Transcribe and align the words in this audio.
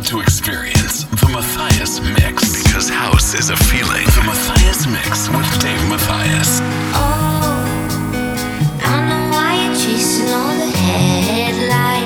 about 0.00 0.08
to 0.08 0.20
experience 0.20 1.04
the 1.04 1.28
Matthias 1.28 2.00
Mix 2.00 2.62
because 2.62 2.88
house 2.88 3.34
is 3.34 3.50
a 3.50 3.56
feeling. 3.56 4.04
The 4.06 4.22
Matthias 4.26 4.86
Mix 4.86 5.28
with 5.28 5.60
Dave 5.60 5.88
Matthias. 5.88 6.60
Oh, 6.94 7.60
I 8.82 9.08
know 9.08 9.30
why 9.30 9.64
you're 9.64 9.74
chasing 9.74 10.28
all 10.32 10.54
the 10.54 10.70
headlights. 10.76 11.99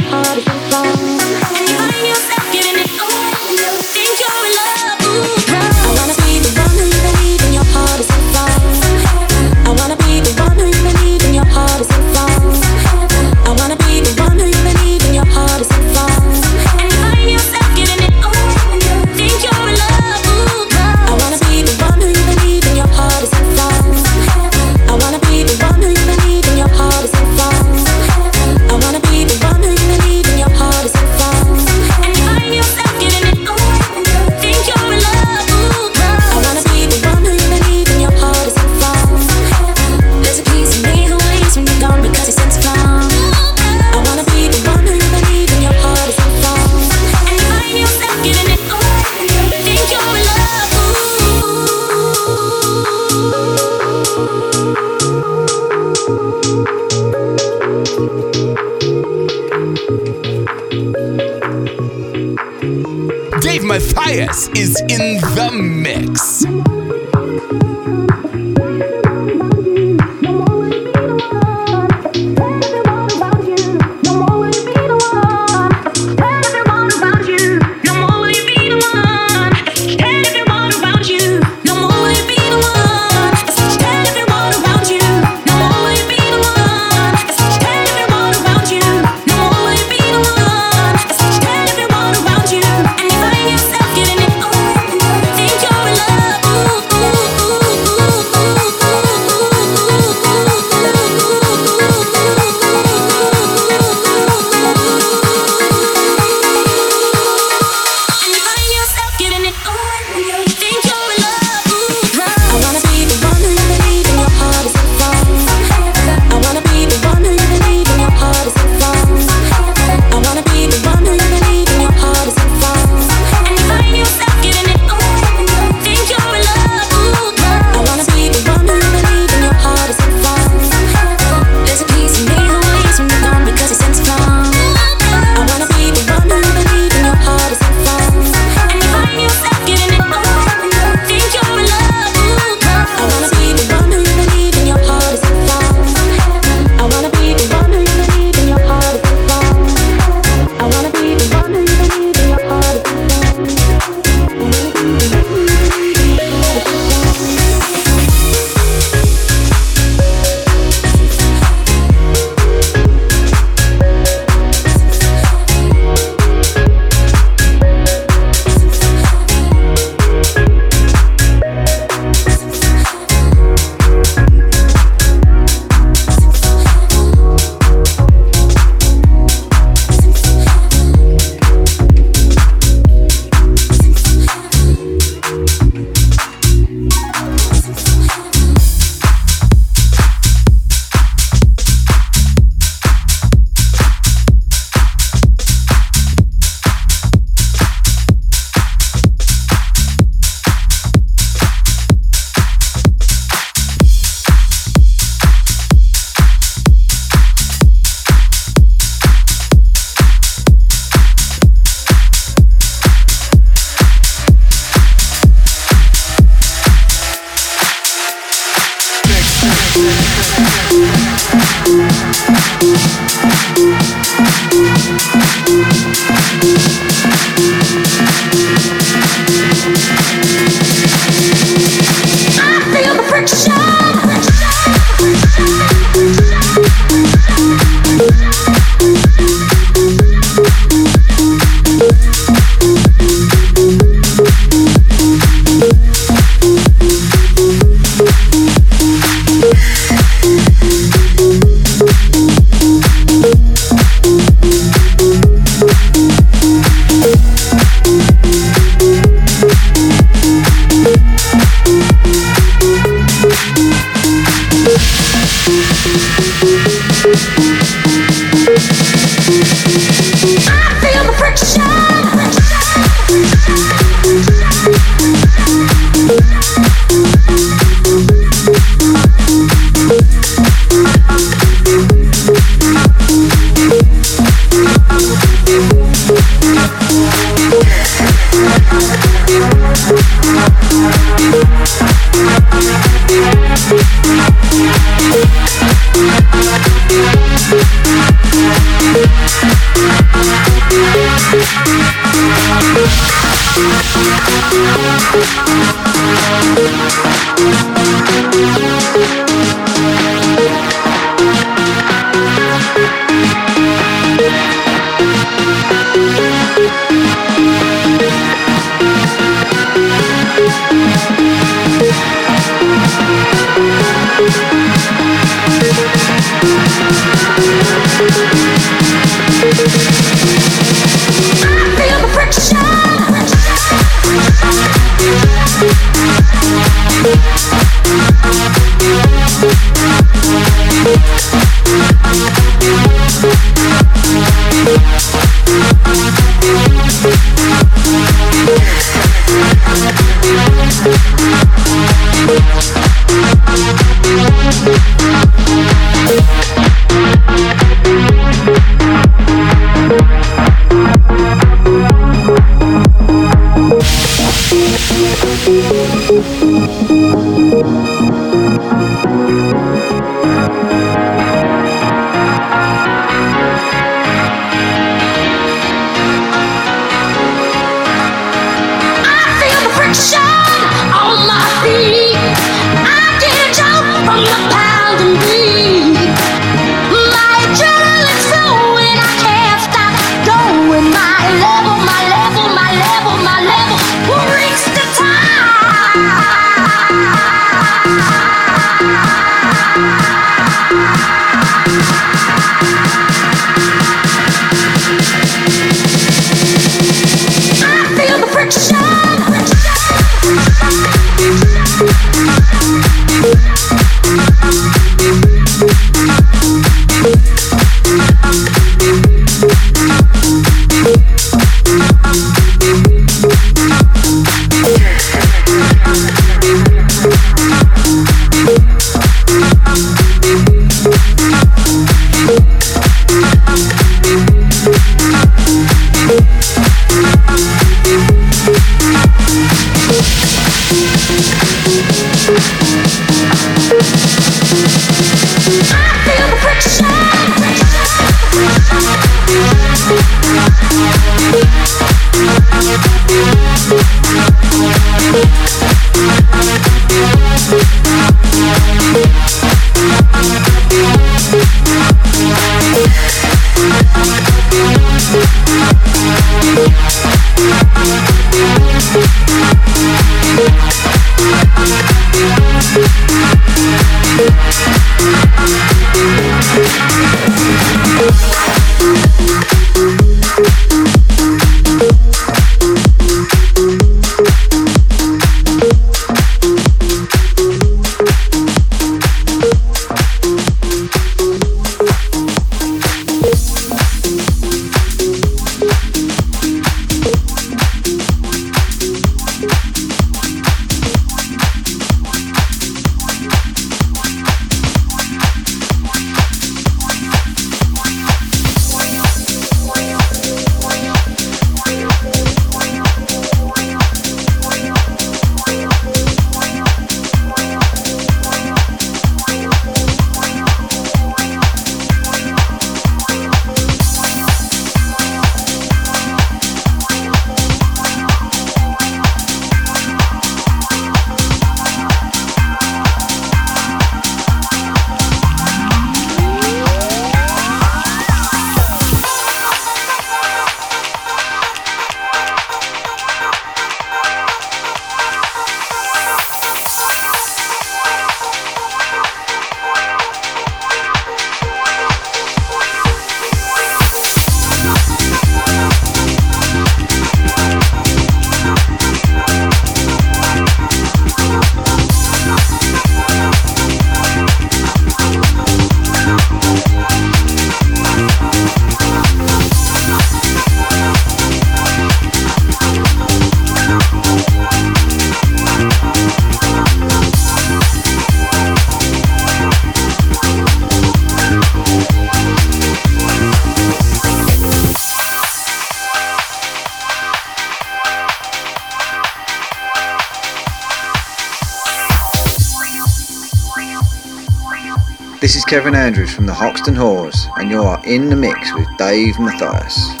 Kevin 595.51 595.75
Andrews 595.75 596.13
from 596.13 596.27
the 596.27 596.33
Hoxton 596.33 596.75
Whores, 596.75 597.29
and 597.35 597.51
you 597.51 597.61
are 597.61 597.85
in 597.85 598.07
the 598.07 598.15
mix 598.15 598.53
with 598.53 598.69
Dave 598.77 599.19
Matthias. 599.19 600.00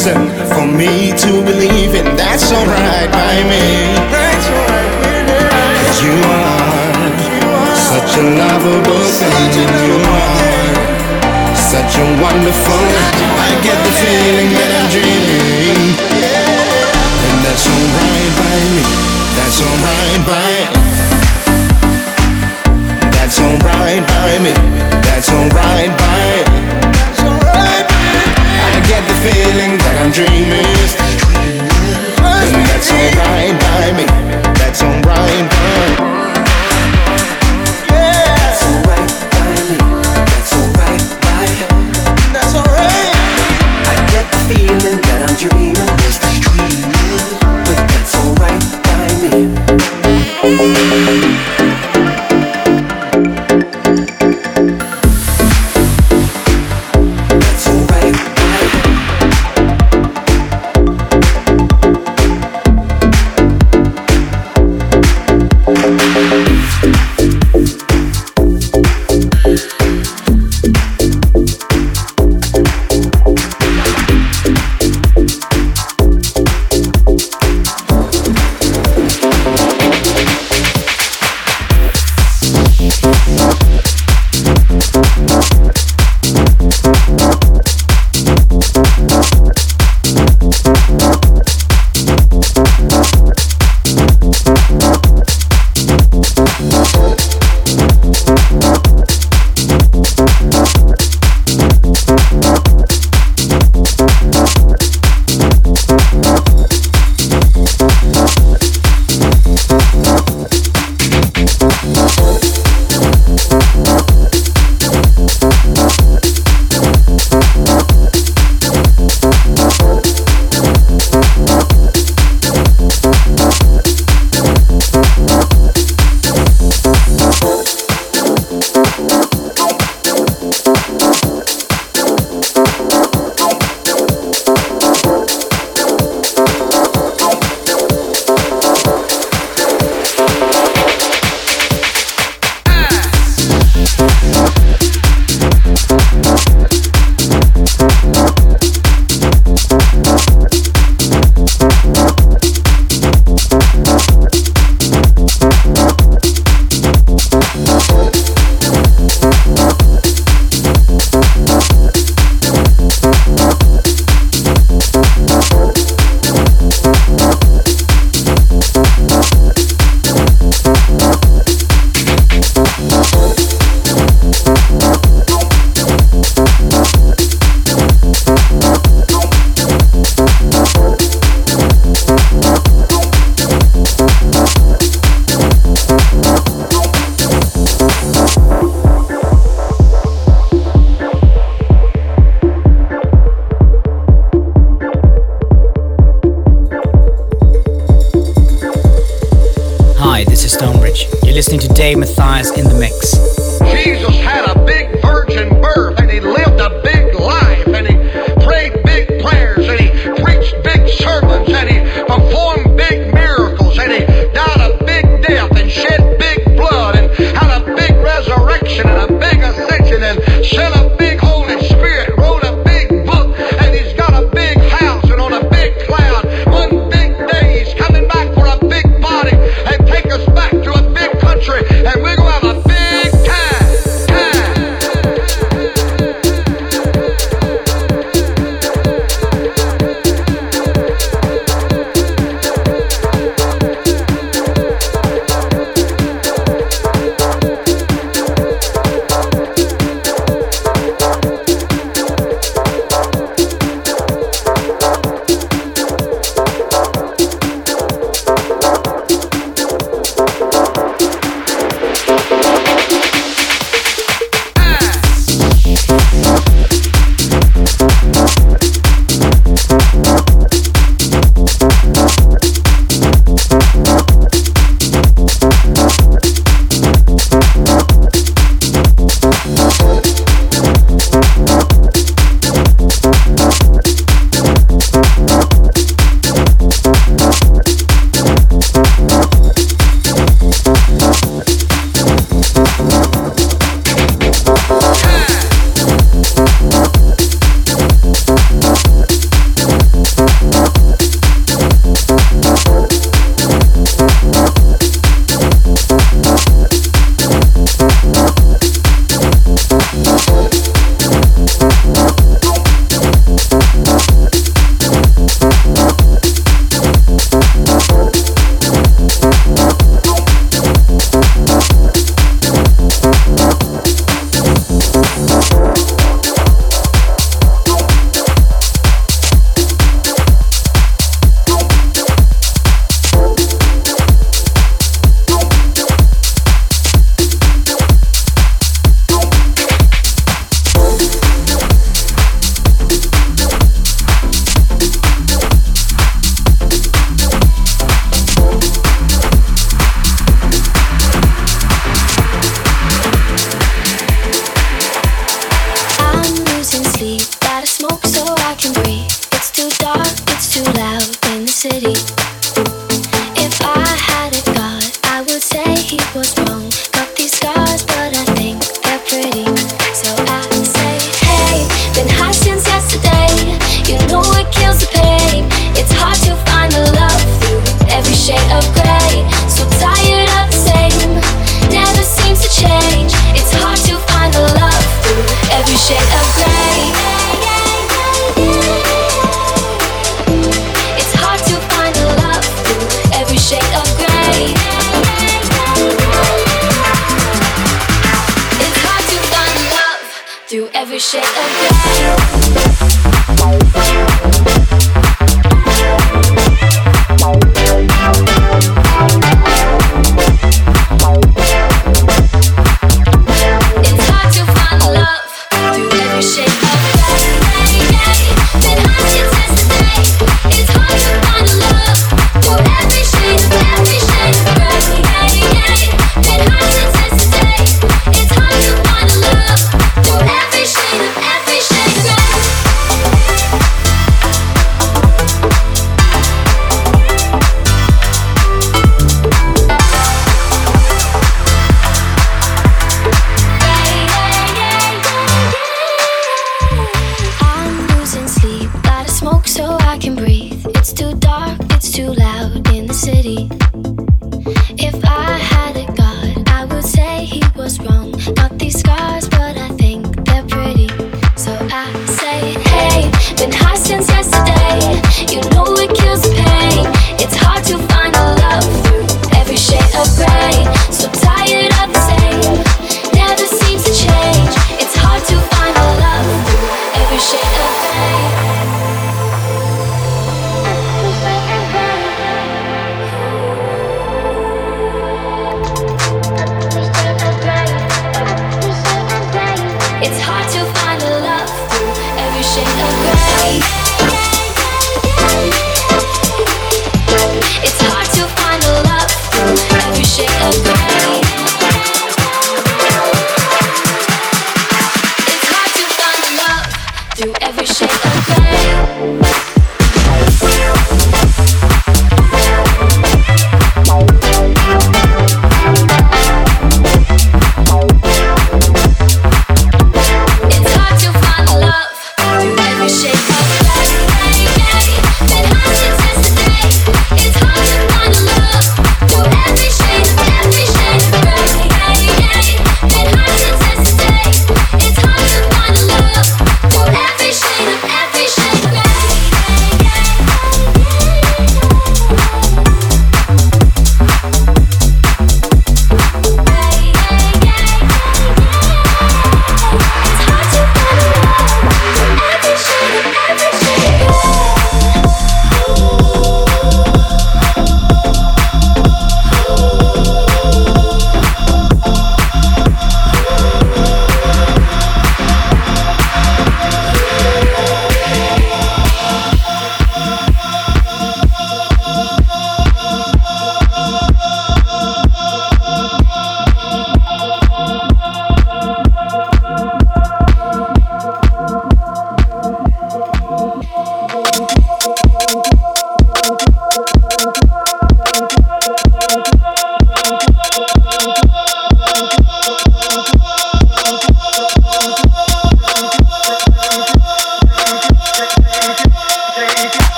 Reason 0.00 0.46
for 0.46 0.66
me 0.66 0.99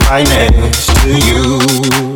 right 0.00 0.28
next 0.28 0.94
to 1.02 1.18
you. 1.18 2.15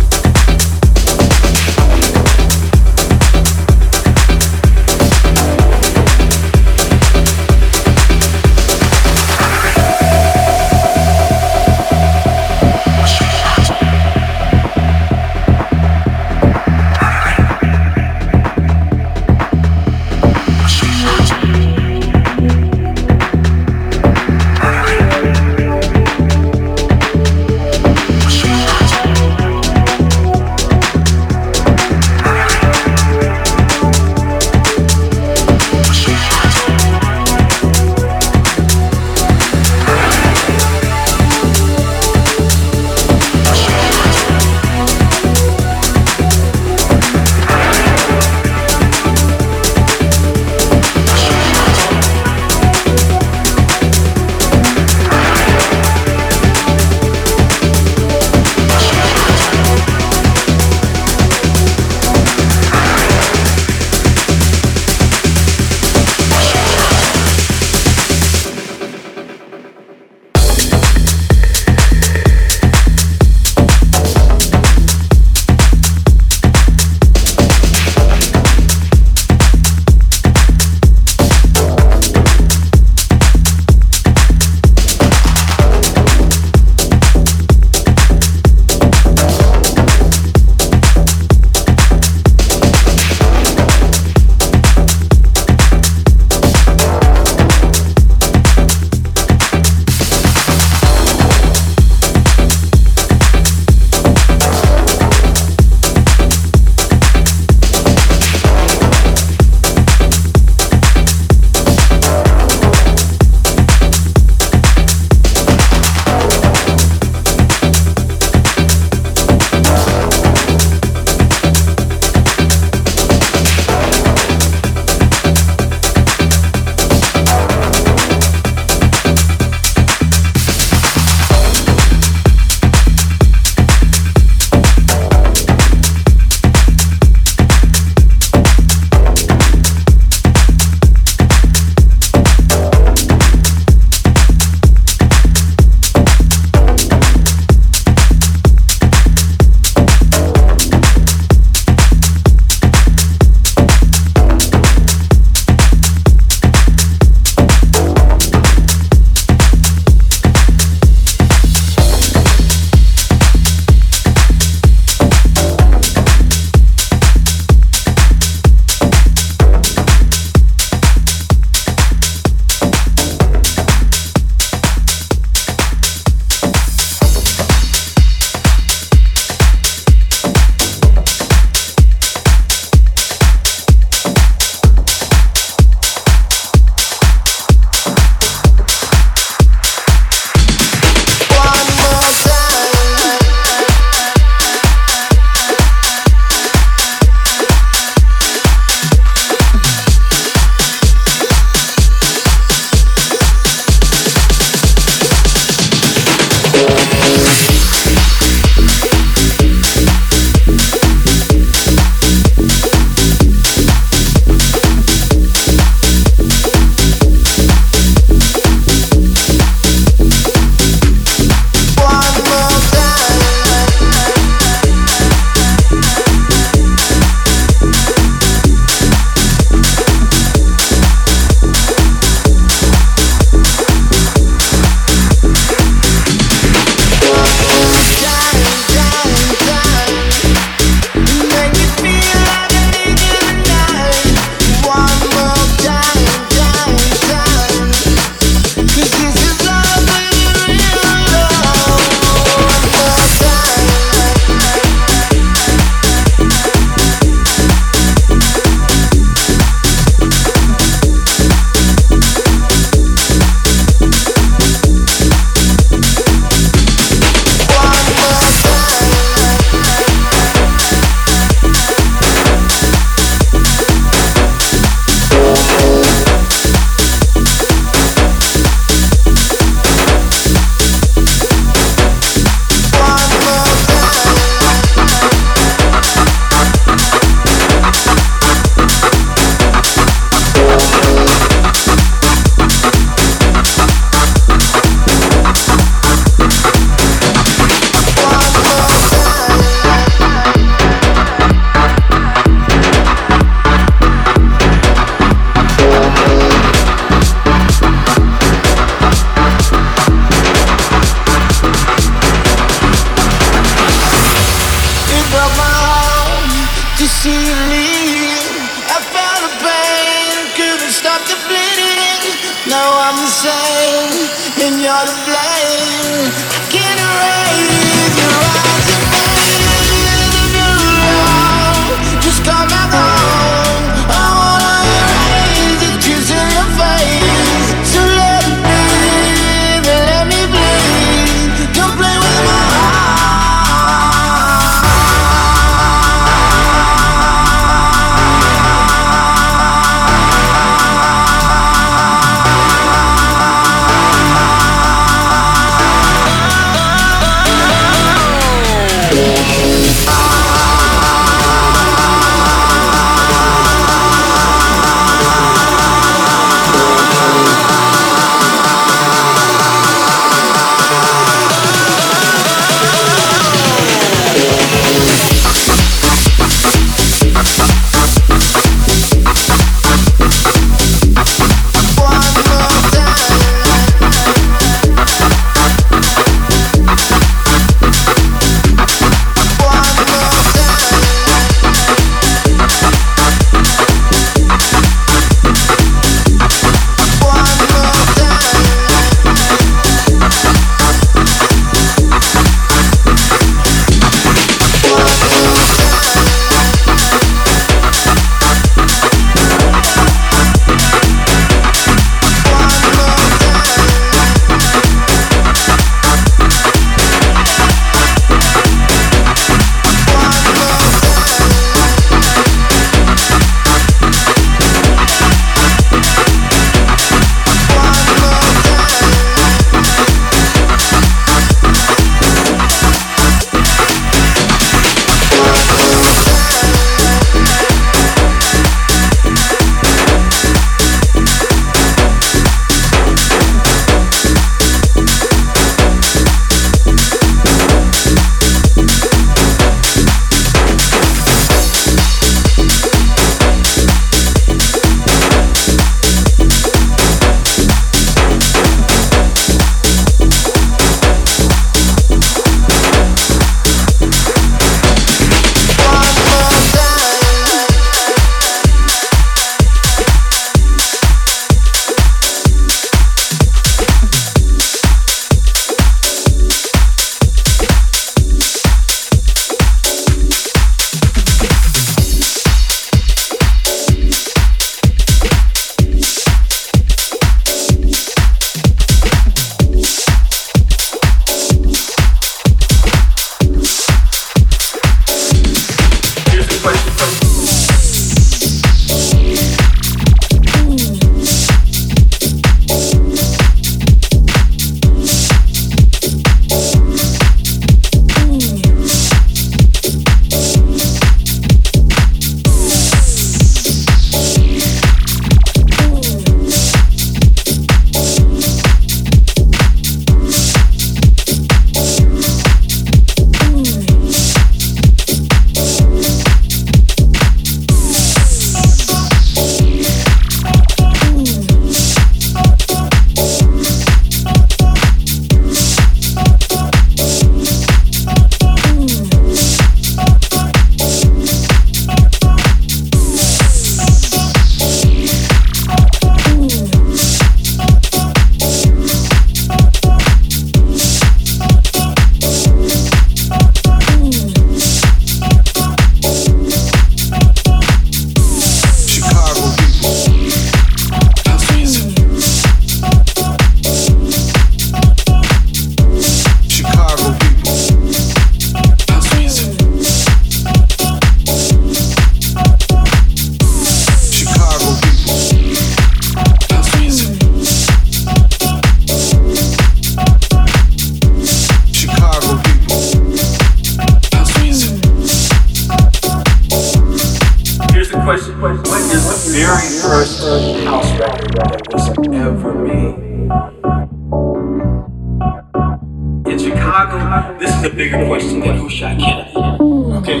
Chicago, 596.56 597.18
this 597.18 597.36
is 597.36 597.44
a 597.44 597.50
bigger 597.50 597.84
question 597.84 598.20
than 598.20 598.38
who 598.38 598.48
shot 598.48 598.78
Kennedy. 598.78 599.12
Okay? 599.14 600.00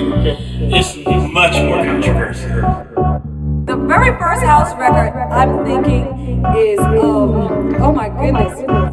It's 0.72 0.96
much 1.30 1.52
more 1.62 1.84
controversial. 1.84 2.48
The 3.66 3.76
very 3.76 4.18
first 4.18 4.42
house 4.42 4.72
record 4.78 5.12
I'm 5.30 5.66
thinking 5.66 6.06
is, 6.56 6.80
um, 6.80 7.76
oh 7.82 7.92
my 7.92 8.08
goodness. 8.08 8.85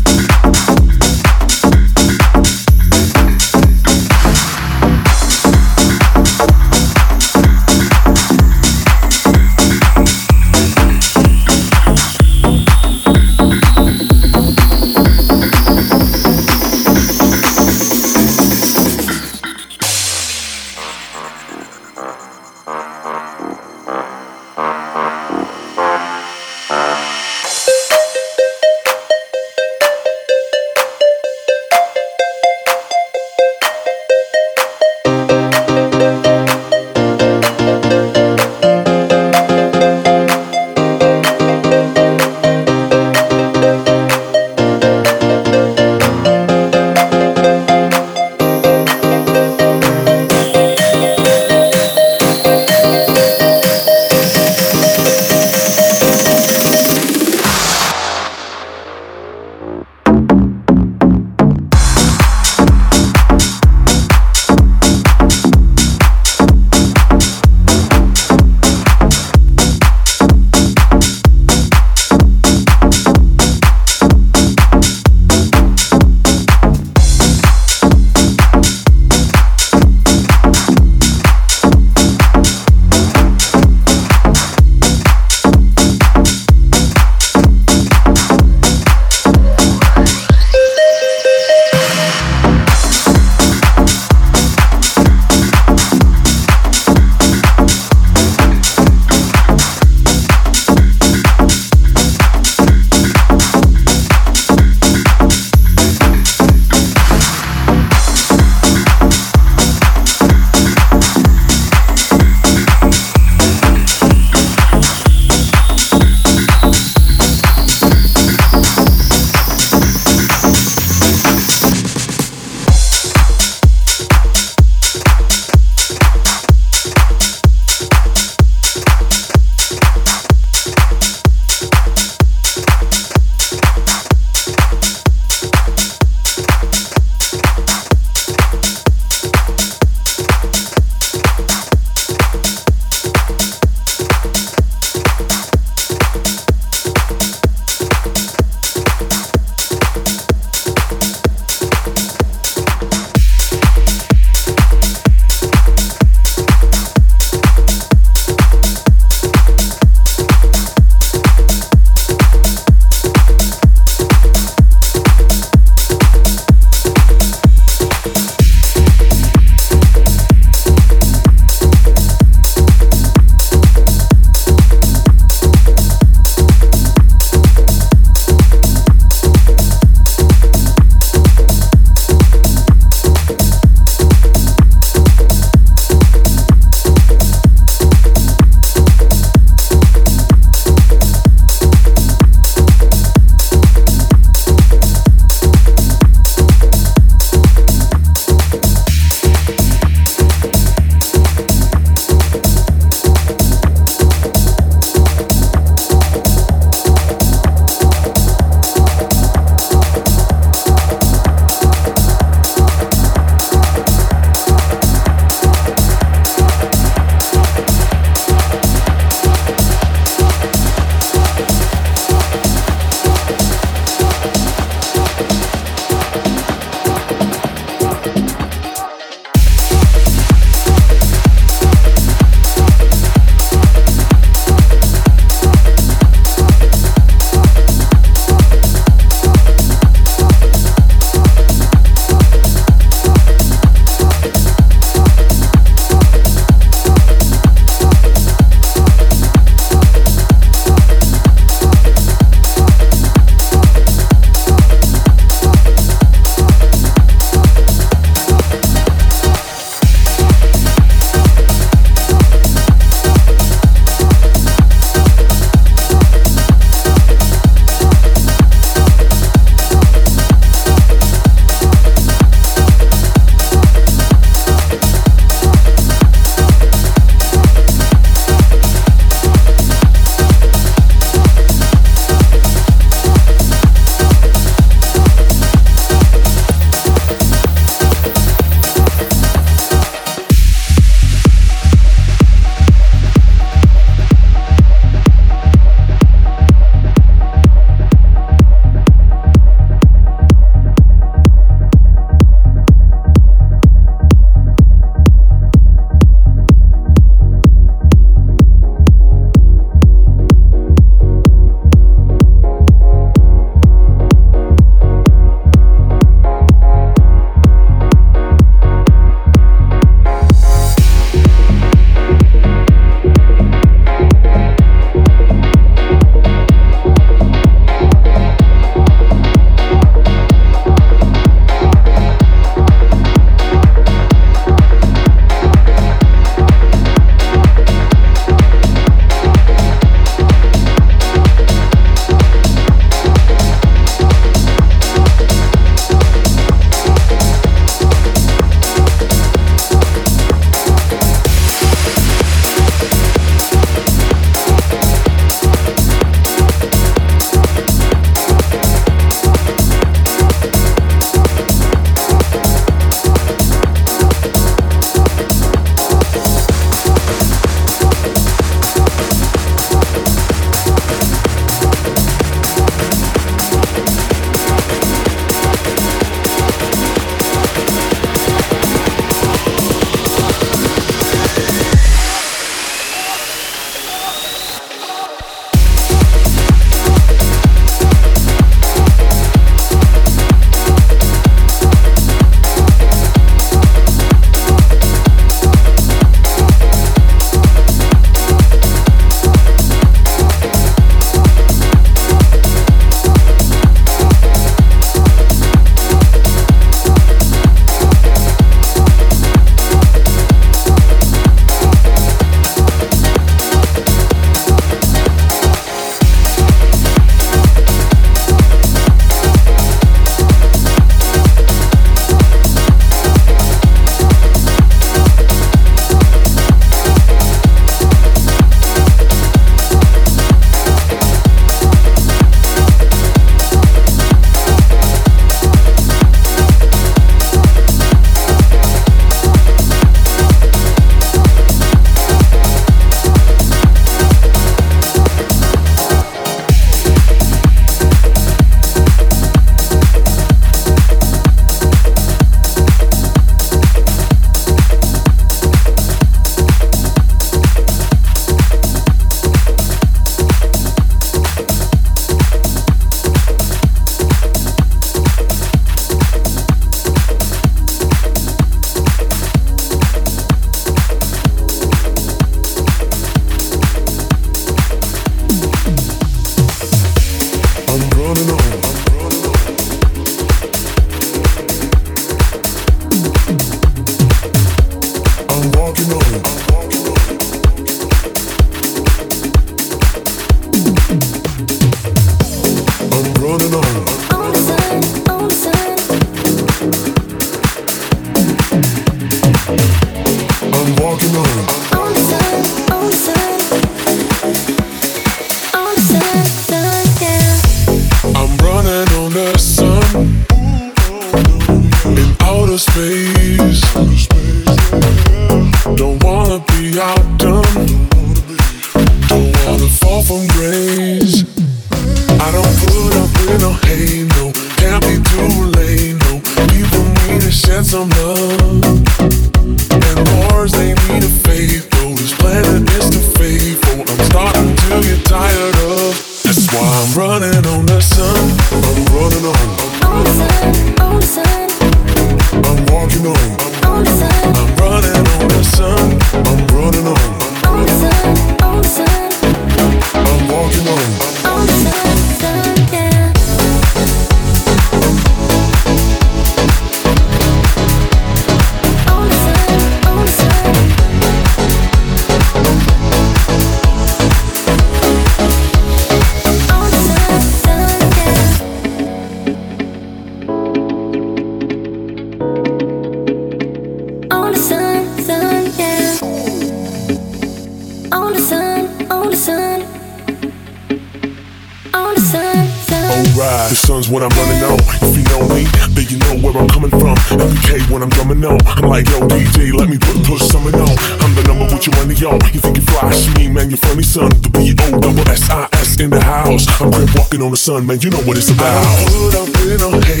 On 597.21 597.31
the 597.31 597.37
sun, 597.37 597.65
man, 597.65 597.79
you 597.81 597.89
know 597.89 598.01
what 598.01 598.17
it's 598.17 598.29
about. 598.29 600.00